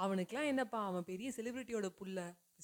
அவனுக்கெலாம் 0.00 0.50
என்னப்பா 0.50 0.80
அவன் 0.84 1.04
பெரிய 1.04 1.28
செலிப்ரிட்டியோட 1.36 1.88
புள்ள 1.98 2.18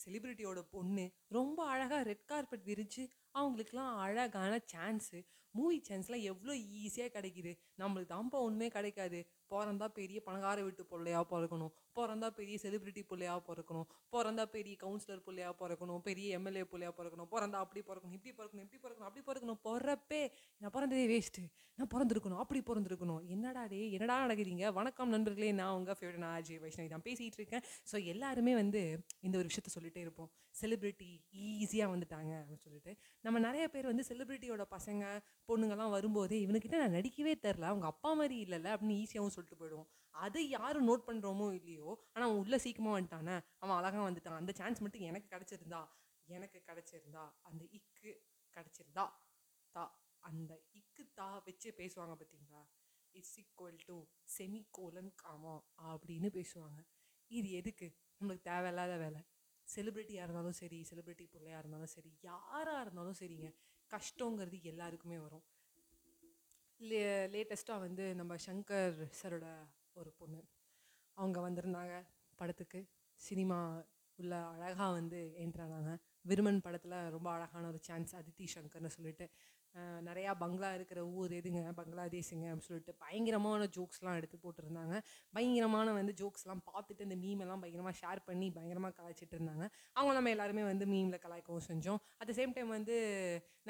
செலிப்ரிட்டியோட 0.04 0.60
பொண்ணு 0.70 1.04
ரொம்ப 1.28 1.58
அழகாக 1.66 2.02
ரெட் 2.02 2.26
கார்பெட் 2.26 2.64
விரித்து 2.64 3.02
அவங்களுக்குலாம் 3.34 3.94
அழகான 3.98 4.52
சான்ஸு 4.72 5.18
மூவி 5.54 5.82
சான்ஸ்லாம் 5.88 6.24
எவ்வளோ 6.30 6.54
ஈஸியாக 6.82 7.10
கிடைக்குது. 7.16 7.52
நம்மளுக்கு 7.80 8.12
தான்ப்பா 8.14 8.38
ஒன்றுமே 8.46 8.68
கிடைக்காது. 8.68 9.18
பிறந்தா 9.50 9.86
பெரிய 9.98 10.18
பணக்கார 10.26 10.62
வீட்டு 10.62 10.84
பிள்ளையா 10.84 11.20
பிறக்கணும். 11.32 11.72
பிறந்தா 11.98 12.28
பெரிய 12.38 12.56
செலிபிரிட்டி 12.62 13.02
பிள்ளையா 13.10 13.34
பிறக்கணும். 13.48 13.86
பிறந்தா 14.14 14.44
பெரிய 14.56 14.76
கவுன்சிலர் 14.82 15.22
பிள்ளையா 15.26 15.50
பிறக்கணும். 15.60 16.00
பெரிய 16.08 16.38
எம்எல்ஏ 16.38 16.64
பிள்ளையா 16.72 16.92
பிறக்கணும். 16.98 17.28
பிறந்தா 17.34 17.60
அப்படி 17.64 17.82
பிறக்கணும் 17.90 18.16
இப்படி 18.18 18.34
பிறக்கணும் 18.40 18.64
இப்படி 18.66 18.80
பிறக்கணும் 18.84 19.08
அப்படி 19.10 19.24
பிறக்கணும். 19.28 19.60
பிறப்பே 19.68 20.22
நான் 20.60 20.74
பிறந்ததே 20.76 21.06
வேஸ்ட்டு 21.12 21.44
நான் 21.78 21.90
பிறந்திருக்கணும் 21.94 22.40
அப்படி 22.42 22.60
பிறந்திருக்கணும். 22.68 23.22
என்னடா 23.34 23.62
டே 23.66 23.80
என்னடா 23.96 24.14
நடக்கிறீங்க? 24.24 24.66
வணக்கம் 24.72 25.10
நண்பர்களே 25.14 25.52
நான் 25.52 25.74
உங்கள் 25.78 25.96
ஃபேவரட் 25.98 26.22
நான் 26.24 26.36
அஜய் 26.40 26.60
வைஷ்ணவி 26.62 26.88
நான் 26.94 27.06
பேசிகிட்டு 27.08 27.40
இருக்கேன். 27.40 27.64
ஸோ 27.90 28.04
எல்லாருமே 28.12 28.54
வந்து 28.54 28.82
இந்த 29.20 29.34
ஒரு 29.40 29.48
விஷயத்த 29.50 29.72
சொல்லிகிட்டே 29.76 30.04
இருப்போம். 30.06 30.30
செலிபிரிட்டி 30.60 31.08
ஈஸியாக 31.46 31.92
வந்துட்டாங்க 31.94 32.32
அப்படின்னு 32.40 32.64
சொல்லிட்டு. 32.66 32.92
நம்ம 33.20 33.38
நிறைய 33.38 33.68
பேர் 33.68 33.90
வந்து 33.92 34.04
செலிபிரிட்டியோட 34.08 34.64
பசங்க 34.76 35.04
பொண்ணுங்கள்லாம் 35.48 35.94
வரும்போதே 35.96 36.36
இவனுக்கிட்ட 36.44 36.76
நான் 36.82 36.96
நடிக்கவே 36.98 37.34
தெரில. 37.46 37.68
அவங்க 37.72 37.86
அப்பா 37.92 38.10
மாதிரி 38.20 38.36
இல்லைல்ல. 38.44 38.68
அப்படின்னு 38.74 38.98
ஈஸியாகவும் 39.02 39.34
சொல்லிட்டு 39.36 39.60
போயிடுவோம். 39.60 39.88
அதை 40.14 40.42
யாரும் 40.50 40.88
நோட் 40.90 41.06
பண்ணுறோமோ 41.08 41.46
இல்லையோ 41.58 41.88
ஆனால் 42.14 42.26
அவன் 42.28 42.40
உள்ளே 42.44 42.58
சீக்கிரமாக 42.64 42.96
வந்துட்டானே. 42.96 43.36
அவன் 43.62 43.76
அழகாக 43.78 44.04
வந்துட்டான். 44.08 44.40
அந்த 44.42 44.52
சான்ஸ் 44.60 44.82
மட்டும் 44.84 45.06
எனக்கு 45.10 45.28
கிடச்சிருந்தா 45.34 45.82
எனக்கு 46.28 46.58
கிடச்சிருந்தா 46.68 47.24
அந்த 47.48 47.62
இக்கு 47.78 48.10
கிடச்சிருந்தா 48.56 49.04
தா. 49.74 49.84
அந்த 50.22 50.52
இக்கு 50.72 51.02
தா 51.14 51.28
வச்சு 51.46 51.68
பேசுவாங்க 51.80 52.14
பார்த்தீங்களா 52.14 52.62
it's 53.14 53.36
equal 53.42 53.78
to 53.88 53.96
semicolon 54.70 55.12
comma 55.14 55.54
அப்படின்னு 55.90 56.28
பேசுவாங்க. 56.38 56.78
இது 57.30 57.48
எதுக்கு? 57.50 57.86
நம்மளுக்கு 58.20 58.48
தேவையில்லாத 58.50 58.94
வேலை. 58.96 59.20
செலிப்ரிட்டியாக 59.68 60.26
இருந்தாலும் 60.26 60.58
சரி 60.60 60.78
செலிப்ரிட்டி 60.90 61.24
பிள்ளையாக 61.26 61.60
இருந்தாலும் 61.62 61.92
சரி 61.94 62.10
யாராக 62.22 62.82
இருந்தாலும் 62.84 63.18
சரிங்க. 63.20 63.48
கஷ்டங்கிறது 63.90 64.62
எல்லாருக்குமே 64.62 65.18
வரும். 65.18 65.44
லே 66.80 67.26
லேட்டஸ்ட்டாக 67.26 67.78
வந்து 67.78 68.14
நம்ம 68.14 68.34
சங்கர் 68.46 68.96
சரோட 69.22 69.46
ஒரு 69.94 70.10
பொண்ணு. 70.12 70.40
அவங்க 71.16 71.50
வந்திருந்தாங்க 71.50 72.06
படத்துக்கு. 72.34 72.80
சினிமா 73.20 73.84
உள்ள 74.18 74.46
அழகாக 74.46 74.92
வந்து 74.92 75.32
என்ட்ரானாங்க 75.38 75.98
விருமன் 76.30 76.64
படத்தில் 76.66 76.96
ரொம்ப 77.16 77.28
அழகான 77.34 77.68
ஒரு 77.72 77.80
சான்ஸ் 77.88 78.14
அதித்தி 78.20 78.46
சங்கர்னு 78.54 78.96
சொல்லிட்டு 78.96 79.26
நிறையா 80.08 80.30
பங்களா 80.42 80.68
இருக்கிற 80.76 81.00
ஊர் 81.20 81.32
எதுங்க? 81.38 81.62
பங்களாதேஷுங்க 81.78 82.46
அப்படின்னு 82.50 82.68
சொல்லிட்டு 82.68 82.92
பயங்கரமான 83.02 83.62
ஜோக்ஸ்லாம் 83.76 84.16
எடுத்து 84.20 84.36
போட்டிருந்தாங்க. 84.44 84.94
பயங்கரமான 85.36 85.92
வந்து 85.98 86.12
ஜோக்ஸ்லாம் 86.20 86.62
பார்த்துட்டு 86.70 87.06
இந்த 87.06 87.16
மீமெல்லாம் 87.24 87.62
பயங்கரமாக 87.62 87.94
ஷேர் 88.00 88.20
பண்ணி 88.28 88.46
பயங்கரமாக 88.56 88.94
கலாய்ச்சிட்டு 88.98 89.36
இருந்தாங்க. 89.38 89.66
அவங்க 89.98 90.14
நம்ம 90.18 90.32
எல்லாருமே 90.34 90.64
வந்து 90.70 90.86
மீமில் 90.94 91.22
கலாய்க்கவும் 91.24 91.66
செஞ்சோம். 91.70 92.00
அட் 92.20 92.30
த 92.30 92.36
சேம் 92.40 92.54
டைம் 92.58 92.72
வந்து 92.78 92.96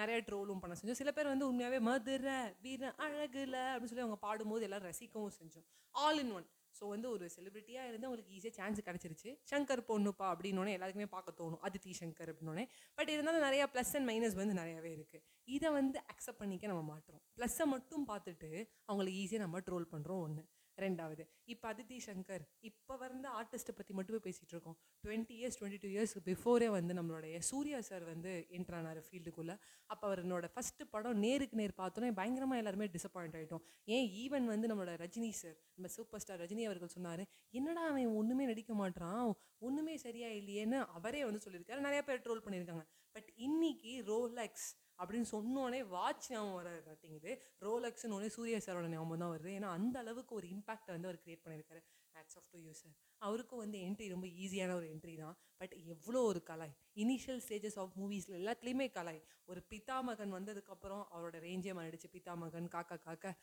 நிறைய 0.00 0.18
ட்ரோலும் 0.28 0.62
பண்ண 0.64 0.76
செஞ்சோம். 0.80 1.00
சில 1.02 1.12
பேர் 1.16 1.32
வந்து 1.32 1.48
உண்மையாகவே 1.50 1.80
மதுரை 1.90 2.38
வீர 2.66 2.92
அழகுல 3.06 3.56
அப்படின்னு 3.72 3.92
சொல்லி 3.92 4.06
அவங்க 4.06 4.20
பாடும்போது 4.26 4.66
எல்லாம் 4.68 4.86
ரசிக்கவும் 4.90 5.36
செஞ்சோம். 5.40 5.66
ஆல் 5.94 6.20
இன் 6.24 6.32
ஒன் 6.38 6.48
ஸோ 6.78 6.84
வந்து 6.94 7.08
ஒரு 7.14 7.24
செலிபிரிட்டியாக 7.36 7.90
இருந்து 7.90 8.08
அவங்களுக்கு 8.08 8.34
ஈஸியாக 8.38 8.54
சான்ஸ் 8.58 8.80
கிடச்சிருச்சு. 8.88 9.30
சங்கர் 9.52 9.82
பொண்ணுப்பா 9.90 10.26
அப்படின்னோடனே 10.32 10.74
எல்லாருக்குமே 10.78 11.08
பார்க்க 11.16 11.38
தோணும். 11.40 11.62
அதித்தி 11.68 11.94
சங்கர் 12.02 12.30
அப்படின்னோடனே 12.32 12.66
பட் 12.98 13.12
இருந்தாலும் 13.14 13.46
நிறையா 13.48 13.66
ப்ளஸ் 13.74 13.94
அண்ட் 13.98 14.08
மைனஸ் 14.10 14.36
வந்து 14.42 14.56
நிறையாவே 14.60 14.92
இருக்குது 14.96 15.24
இதை 15.56 15.70
வந்து 15.78 15.98
அக்செப்ட் 16.12 16.40
பண்ணிக்க 16.42 16.66
நம்ம 16.72 16.84
மாட்டுறோம். 16.92 17.22
ப்ளஸ்ஸை 17.38 17.66
மட்டும் 17.74 18.06
பார்த்துட்டு 18.12 18.50
அவங்களுக்கு 18.90 19.18
ஈஸியாக 19.24 19.44
நம்ம 19.46 19.60
ட்ரோல் 19.68 19.88
பண்ணுறோம் 19.94 20.22
ஒன்று 20.26 20.44
ரெண்டாவது 20.78 21.22
இப்போ 21.44 21.72
அதித்தி 21.72 21.96
சங்கர் 22.06 22.42
இப்போ 22.60 22.96
வந்து 22.96 23.28
ஆர்டிஸ்ட்டை 23.28 23.74
பற்றி 23.76 23.94
மட்டுமே 23.94 24.18
பேசிகிட்டு 24.18 24.54
இருக்கோம். 24.54 24.76
டுவெண்ட்டி 25.04 25.34
இயர்ஸ் 25.38 25.58
டுவெண்ட்டி 25.60 25.80
டூ 25.82 25.88
இயர்ஸ்க்கு 25.88 26.22
பிஃபோரே 26.30 26.68
வந்து 26.68 26.94
நம்மளுடைய 26.94 27.38
சூர்யா 27.38 27.80
சார் 27.80 28.04
வந்து 28.04 28.46
என்ட்ரானார் 28.58 29.00
ஃபீல்டுக்குள்ளே 29.06 29.56
அப்போ 29.86 30.08
அவரோட 30.08 30.48
ஃபஸ்ட்டு 30.54 30.84
படம் 30.90 31.18
நேருக்கு 31.18 31.56
நேர் 31.56 31.74
பார்த்தோன்னே 31.76 32.12
பயங்கரமாக 32.12 32.58
எல்லாருமே 32.58 32.86
டிசப்பாயிண்ட் 32.86 33.36
ஆகிட்டோம் 33.36 33.64
ஏன் 33.84 34.06
ஈவன் 34.24 34.44
வந்து 34.44 34.68
நம்மளோட 34.68 34.96
ரஜினி 35.04 35.30
சார் 35.30 35.56
நம்ம 35.74 35.88
சூப்பர் 35.88 36.20
ஸ்டார் 36.20 36.40
ரஜினி 36.40 36.64
அவர்கள் 36.64 36.88
சொன்னார் 36.88 37.24
என்னடா 37.50 37.84
அவன் 37.88 38.06
ஒன்றுமே 38.06 38.46
நடிக்க 38.46 38.74
மாட்டான் 38.74 39.34
ஒன்றுமே 39.58 39.96
சரியா 39.96 40.28
இல்லையேன்னு 40.28 40.86
அவரே 40.86 41.24
வந்து 41.24 41.40
சொல்லியிருக்காரு. 41.44 41.80
நிறையா 41.80 42.02
பேர் 42.02 42.20
ட்ரோல் 42.20 42.44
பண்ணியிருக்காங்க. 42.44 42.84
பட் 43.12 43.32
இன்னைக்கு 43.36 44.02
ரோலெக்ஸ் 44.06 44.66
அப்படின்னு 45.00 45.28
சொன்னோடனே 45.34 45.80
வாட்ச் 45.94 46.28
ஞாபகம் 46.32 46.56
வர 46.58 46.70
மாட்டேங்குது 46.88 47.30
ரோலக்ஸ்னு 47.66 48.16
உடனே 48.18 48.30
சூர்யா 48.36 48.58
சாரோட 48.66 48.88
ஞாபகம் 48.94 49.22
தான் 49.24 49.32
வருது. 49.34 49.50
ஏன்னா 49.58 49.70
அந்த 49.78 49.96
அளவுக்கு 50.04 50.34
ஒரு 50.40 50.48
இம்பாக்டை 50.56 50.92
வந்து 50.96 51.08
அவர் 51.10 51.20
கிரியேட் 51.24 51.44
பண்ணியிருக்காரு. 51.46 51.82
Hats 52.16 52.36
off 52.40 52.48
to 52.52 52.58
you 52.66 52.72
sir 52.82 52.94
அவருக்கும் 53.22 53.62
வந்து 53.64 53.78
என்ட்ரி 53.86 54.06
ரொம்ப 54.14 54.26
ஈஸியான 54.44 54.74
ஒரு 54.80 54.86
என்ட்ரி 54.94 55.14
தான். 55.24 55.36
பட் 55.60 55.74
எவ்வளோ 55.94 56.20
ஒரு 56.30 56.40
கலை 56.50 56.68
இனிஷியல் 57.02 57.40
ஸ்டேஜஸ் 57.46 57.78
ஆஃப் 57.82 57.94
மூவிஸில் 58.00 58.38
எல்லாத்துலேயுமே 58.40 58.86
கலை 58.98 59.16
ஒரு 59.50 59.60
பித்தாமகன் 59.72 60.34
வந்ததுக்கப்புறம் 60.38 61.04
அவரோட 61.14 61.36
ரேஞ்சே 61.46 61.74
மாறிடுச்சு. 61.78 62.10
பித்தாமகன் 62.16 62.68
காக்கா 62.74 62.98
காக்க 63.06 63.34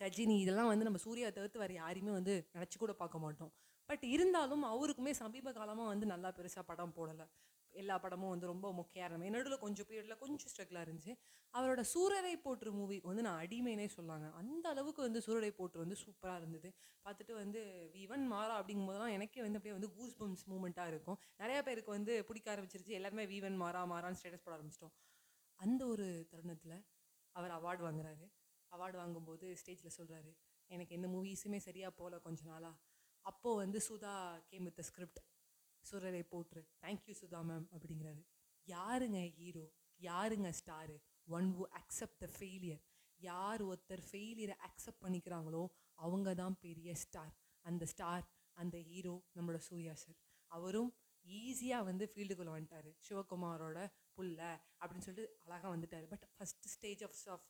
கஜினி 0.00 0.36
இதெல்லாம் 0.44 0.70
வந்து 0.70 0.86
நம்ம 0.86 1.00
சூர்யா 1.04 1.28
தவிர்த்து 1.30 1.62
வேறு 1.62 1.74
யாரையுமே 1.80 2.12
வந்து 2.18 2.34
நினச்சி 2.56 2.76
கூட 2.78 2.92
பார்க்க 3.02 3.24
மாட்டோம். 3.24 3.52
பட் 3.88 4.04
இருந்தாலும் 4.14 4.64
அவருக்குமே 4.72 5.12
சமீப 5.20 5.52
காலமாக 5.58 5.92
வந்து 5.92 6.06
நல்லா 6.12 6.30
பெருசாக 6.38 6.64
படம் 6.70 6.94
போடலை. 6.96 7.26
எல்லா 7.76 7.98
படமும் 7.98 8.28
வந்து 8.28 8.46
ரொம்ப 8.46 8.72
முக்கியம் 8.72 9.06
இருந்தது. 9.08 9.58
கொஞ்சம் 9.58 9.86
பீரியடில் 9.88 10.18
கொஞ்சம் 10.18 10.50
ஸ்ட்ரகிளாக 10.52 10.84
இருந்துச்சு. 10.86 11.12
அவரோட 11.54 11.82
சூரரை 11.92 12.32
போற்று 12.42 12.70
மூவி 12.72 12.96
வந்து 13.04 13.22
நான் 13.22 13.40
அடிமைனே 13.46 13.86
சொல்லாங்க. 13.96 14.26
அந்த 14.32 14.68
அளவுக்கு 14.68 15.02
வந்து 15.02 15.20
சூரரை 15.26 15.50
போற்று 15.50 15.78
வந்து 15.78 15.96
சூப்பராக 16.04 16.36
இருந்தது. 16.36 16.70
பார்த்துட்டு 17.04 17.32
வந்து 17.32 17.60
விவன் 17.92 18.26
மாறா 18.26 18.54
அப்படிங்கும்போதெல்லாம் 18.62 19.14
எனக்கே 19.18 19.40
வந்து 19.40 19.60
அப்படியே 19.60 19.76
வந்து 19.78 19.92
கூஸ் 19.96 20.16
பம்ஸ் 20.22 20.44
மூமெண்ட்டாக 20.52 20.86
இருக்கும். 20.86 21.18
நிறையா 21.38 21.62
பேருக்கு 21.62 21.90
வந்து 21.90 22.24
பிடிக்க 22.24 22.54
ஆரம்பிச்சிருச்சு. 22.54 22.96
எல்லாருமே 22.98 23.26
வீவன் 23.26 23.56
மாறா 23.56 23.82
மாறான்னு 23.92 24.20
ஸ்டேட்டஸ் 24.22 24.44
போட 24.44 24.54
ஆரம்பிச்சிட்டோம். 24.58 24.94
அந்த 25.60 25.82
ஒரு 25.86 26.26
தருணத்தில் 26.30 26.76
அவர் 27.36 27.56
அவார்டு 27.58 27.84
வாங்குறாரு. 27.88 28.26
அவார்டு 28.72 28.96
வாங்கும்போது 28.96 29.46
ஸ்டேஜில் 29.60 29.96
சொல்கிறாரு 29.98 30.30
எனக்கு 30.70 30.94
எந்த 30.94 31.08
மூவிஸுமே 31.08 31.58
சரியாக 31.58 31.92
போகல 31.94 32.18
கொஞ்ச 32.18 32.40
நாளாக 32.44 32.76
அப்போது 33.24 33.56
வந்து 33.56 33.78
Sudha 33.88 34.12
came 34.46 34.64
with 34.64 34.80
script 34.80 35.20
Soorarai 35.90 36.22
Pottru. 36.22 36.62
Thank you 36.84 37.14
Sudha 37.22 37.40
ma'am 37.50 37.66
அப்படிங்கிறாரு. 37.74 38.22
யாருங்க 38.68 39.18
ஹீரோ 39.38 39.66
யாருங்க 40.00 40.48
star 40.60 40.96
one 41.28 41.48
who 41.56 41.64
accept 41.80 42.20
the 42.22 42.28
failure 42.36 42.82
யார் 43.20 43.62
ஒருத்தர் 43.62 44.02
ஃபெயிலியரை 44.10 44.56
அக்செப்ட் 44.68 45.02
பண்ணிக்கிறாங்களோ 45.04 45.62
அவங்க 45.98 46.34
தான் 46.34 46.56
பெரிய 46.64 46.94
ஸ்டார் 46.94 47.34
அந்த 47.64 47.84
ஸ்டார் 47.86 48.24
அந்த 48.56 48.76
ஹீரோ 48.90 49.14
நம்மளோட 49.36 49.60
சூர்யா 49.68 49.94
சார் 49.94 50.18
அவரும் 50.50 50.90
ஈஸியாக 51.24 51.86
வந்து 51.88 52.04
ஃபீல்டுக்குள்ளே 52.12 52.52
வந்துட்டார். 52.54 52.90
சிவகுமாரோட 53.06 53.78
புல்ல 54.16 54.40
அப்படின்னு 54.80 55.06
சொல்லிட்டு 55.06 55.26
அழகாக 55.46 55.70
வந்துட்டார். 55.76 56.06
But 56.12 56.26
first 56.34 56.66
stage 56.74 57.02
of 57.06 57.16
of 57.36 57.48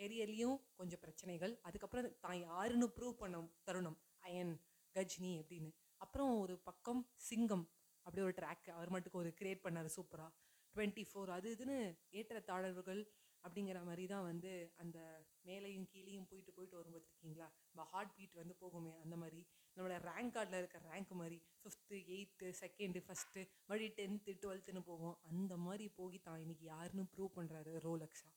கெரியர்லேயும் 0.00 0.56
uh, 0.56 0.74
கொஞ்சம் 0.78 1.00
பிரச்சனைகள். 1.00 1.52
அதுக்கப்புறம் 1.62 2.06
தான் 2.20 2.38
யாருன்னு 2.48 2.86
ப்ரூவ் 2.96 3.16
பண்ண 3.22 3.42
தருணம். 3.68 3.98
அயன் 4.28 4.54
கஜினி 4.96 5.32
அப்படின்னு. 5.42 5.70
அப்புறம் 6.02 6.32
ஒரு 6.44 6.54
பக்கம் 6.68 7.02
சிங்கம் 7.28 7.64
அப்படி 8.06 8.22
ஒரு 8.28 8.34
ட்ராக் 8.38 8.68
அவர் 8.76 8.92
மட்டுக்கு 8.94 9.22
ஒரு 9.22 9.30
கிரியேட் 9.40 9.64
பண்ணார் 9.66 9.94
சூப்பராக 9.96 10.30
டுவெண்ட்டி 10.74 11.04
ஃபோர் 11.08 11.30
அது 11.30 11.48
இதுன்னு 11.54 11.76
ஏற்றத்தாழர்கள் 12.18 13.02
அப்படிங்கிற 13.44 13.78
மாதிரி 13.84 14.04
தான் 14.06 14.26
வந்து 14.28 14.50
அந்த 14.82 14.98
மேலையும் 15.44 15.86
கீழேயும் 15.92 16.28
போயிட்டு 16.30 16.52
போயிட்டு 16.56 16.76
வரும் 16.78 16.94
பார்த்துருக்கீங்களா? 16.94 17.48
நம்ம 17.68 17.86
ஹார்ட் 17.92 18.14
பீட் 18.16 18.34
வந்து 18.34 18.54
போகுமே 18.60 18.92
அந்த 19.04 19.16
மாதிரி. 19.16 19.40
நம்மளோட 19.76 19.96
ரேங்க் 20.08 20.34
கார்டில் 20.36 20.58
இருக்கிற 20.58 20.80
ரேங்க் 20.90 21.12
மாதிரி 21.20 21.38
ஃபிஃப்த்து 21.60 21.96
எயித்து 22.14 22.48
செகண்டு 22.60 23.00
ஃபஸ்ட்டு 23.06 23.40
மறுபடியும் 23.68 23.96
டென்த்து 23.98 24.32
டுவெல்த்துன்னு 24.42 24.82
போகும் 24.90 25.16
அந்த 25.30 25.56
மாதிரி 25.66 25.86
போய் 25.98 26.18
தான் 26.18 26.40
இன்றைக்கி 26.44 26.66
யாருன்னு 26.66 27.04
ப்ரூவ் 27.14 27.36
பண்ணுறாரு 27.38 27.72
ரோலக்ஸா 27.86 28.30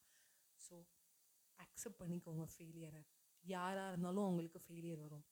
ஸோ 0.60 0.76
அக்செப்ட் 1.60 2.02
பண்ணிக்கோங்க 2.02 2.46
ஃபெயிலியரை 2.54 3.04
யாராக 3.44 3.92
இருந்தாலும் 3.92 4.26
அவங்களுக்கு 4.26 4.60
ஃபெயிலியர் 4.66 5.04
வரும். 5.06 5.26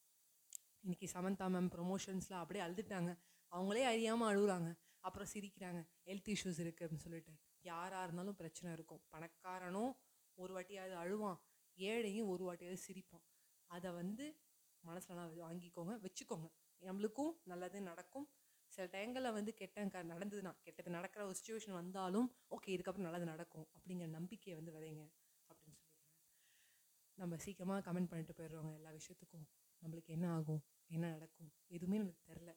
இன்றைக்கி 0.84 1.08
சமந்தா 1.14 1.46
மேம் 1.48 1.70
ப்ரொமோஷன்ஸ்லாம் 1.76 2.42
அப்படியே 2.42 2.66
அழுதுட்டாங்க. 2.66 3.12
அவங்களே 3.52 3.84
அறியாமல் 3.84 4.30
அழுகுறாங்க. 4.30 4.70
அப்புறம் 5.00 5.28
சிரிக்கிறாங்க. 5.34 5.82
ஹெல்த் 6.06 6.30
இஷ்யூஸ் 6.34 6.60
இருக்குது 6.60 6.86
அப்படின்னு 6.86 7.06
சொல்லிட்டு. 7.06 7.34
யாராக 7.62 8.04
இருந்தாலும் 8.04 8.36
பிரச்சனை 8.36 8.74
இருக்கும். 8.74 9.02
பணக்காரனும் 9.12 9.92
ஒரு 10.38 10.60
வாட்டியாவது 10.60 10.96
அழுவான். 10.96 11.40
ஏழையும் 11.78 12.28
ஒரு 12.28 12.44
வாட்டியாவது 12.46 12.78
சிரிப்பான். 12.88 13.24
அதை 13.70 13.92
வந்து 13.92 14.26
மனசுலலாம் 14.84 15.32
வாங்கிக்கோங்க. 15.40 15.94
வச்சுக்கோங்க. 16.00 16.48
நம்மளுக்கும் 16.82 17.34
நல்லது 17.44 17.82
நடக்கும். 17.82 18.28
சில 18.72 18.88
டைங்களில் 18.88 19.34
வந்து 19.34 19.54
கெட்ட 19.54 19.88
க 19.88 20.04
நடந்ததுன்னா 20.04 20.56
கெட்டது 20.62 20.90
நடக்கிற 20.90 21.26
ஒரு 21.26 21.36
சுச்சுவேஷன் 21.40 21.72
வந்தாலும் 21.72 22.36
ஓகே 22.50 22.68
இதுக்கப்புறம் 22.68 23.08
நல்லது 23.08 23.26
நடக்கும் 23.26 23.70
அப்படிங்கிற 23.76 24.08
நம்பிக்கையை 24.08 24.62
வந்து 24.62 24.72
விதைங்க 24.72 25.04
அப்படின்னு 25.50 25.78
சொல்லிக்கிறேன். 25.78 26.08
நம்ம 27.18 27.38
சீக்கிரமாக 27.38 27.82
கமெண்ட் 27.88 28.08
பண்ணிட்டு 28.08 28.34
போயிடுறோங்க 28.34 28.74
எல்லா 28.74 28.90
விஷயத்துக்கும் 28.92 29.46
நம்மளுக்கு 29.82 30.08
என்ன 30.08 30.34
ஆகும்? 30.34 30.64
என்ன 30.88 31.10
நடக்கும்? 31.10 31.54
எதுவுமே 31.68 32.00
நம்மளுக்கு 32.00 32.30
தெரில. 32.32 32.52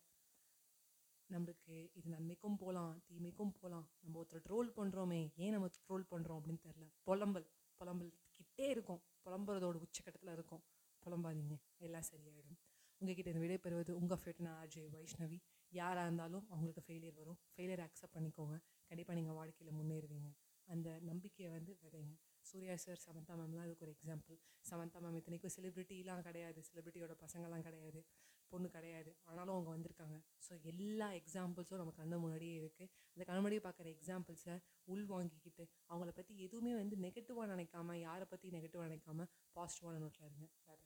நம்மளுக்கு 1.30 1.90
இது 1.94 2.10
நன்மைக்கும் 2.10 2.56
போகலாம் 2.56 3.02
தீமைக்கும் 3.08 3.52
போகலாம் 3.52 3.90
நம்ம 4.00 4.22
ஒருத்தர் 4.22 4.44
ட்ரோல் 4.48 4.70
பண்ணுறோமே 4.76 5.32
ஏன் 5.36 5.50
நம்ம 5.50 5.66
ட்ரோல் 5.66 6.04
பண்ணுறோம் 6.10 6.38
அப்படின்னு 6.40 6.60
தெரில. 6.66 6.86
புலம்பல் 7.04 7.46
புலம்பல் 7.80 8.12
கிட்டே 8.30 8.68
இருக்கும். 8.68 9.02
புலம்புறதோட 9.24 9.76
உச்சக்கட்டத்தில் 9.76 10.32
இருக்கும். 10.32 10.62
புலம்பாதீங்க. 11.06 11.56
எல்லாம் 11.78 12.06
சரியாயிடும். 12.10 12.58
உங்ககிட்ட 13.00 13.30
இந்த 13.30 13.40
விடை 13.40 13.58
பெறுவது 13.58 13.96
உங்கள் 13.96 14.18
ஃபேட்டனா 14.18 14.52
ஆர்ஜே 14.62 14.84
வைஷ்ணவி. 14.90 15.38
யாராக 15.68 16.04
இருந்தாலும் 16.04 16.46
அவங்களுக்கு 16.48 16.82
ஃபெயிலியர் 16.86 17.14
வரும். 17.14 17.38
ஃபெயிலியர் 17.54 17.84
அக்செப்ட் 17.86 18.16
பண்ணிக்கோங்க. 18.16 18.58
கண்டிப்பாக 18.86 19.18
நீங்கள் 19.18 19.34
வாழ்க்கையில் 19.34 19.76
முன்னேறுவீங்க. 19.76 20.30
அந்த 20.64 20.98
நம்பிக்கையை 21.00 21.54
வந்து 21.54 21.78
விதைங்க. 21.82 22.14
சூர்யா 22.48 22.74
சார் 22.84 23.00
சமந்தா 23.06 23.34
மேம்லாம் 23.40 23.66
அதுக்கு 23.66 23.84
ஒரு 23.86 23.92
எக்ஸாம்பிள் 23.96 24.36
சமந்தா 24.64 25.00
மேம் 25.04 25.18
இத்தனைக்கும் 25.20 25.54
செலிப்ரிட்டிலாம் 25.56 26.24
கிடையாது. 26.28 26.60
செலிப்ரிட்டியோட 26.68 27.14
பசங்கள்லாம் 27.24 27.66
கிடையாது. 27.68 28.00
பொண்ணு 28.52 28.68
கிடையாது. 28.76 29.10
ஆனாலும் 29.30 29.54
அவங்க 29.54 29.70
வந்திருக்காங்க. 29.74 30.16
ஸோ 30.46 30.52
எல்லா 30.72 31.08
எக்ஸாம்பிள்ஸும் 31.20 31.80
நம்ம 31.82 31.94
கண்ணு 32.00 32.18
முன்னாடியே 32.24 32.56
இருக்குது 32.60 32.90
அந்த 33.16 33.24
கண்ணு 33.28 33.40
முன்னாடியே 33.40 33.62
பார்க்குற 33.66 33.88
எக்ஸாம்பிள்ஸை 33.96 34.56
உள் 34.92 35.04
வாங்கிக்கிட்டு 35.14 35.64
அவங்கள 35.90 36.12
பற்றி 36.18 36.34
எதுவுமே 36.46 36.74
வந்து 36.80 36.96
நெகட்டிவாக 37.06 37.48
நினைக்காம 37.54 37.98
யாரை 38.00 38.28
பற்றி 38.34 38.50
நெகட்டிவாக 38.56 38.88
நினைக்காம 38.90 39.26
பாசிட்டிவான 39.56 40.00
நோட்டில் 40.04 40.28
இருங்க. 40.28 40.46
வேறு 40.68 40.82